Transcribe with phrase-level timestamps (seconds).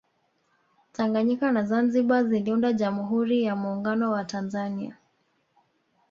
[0.93, 4.97] tanganyika na zanzibar ziliunda jamhuri ya muungano wa tanzania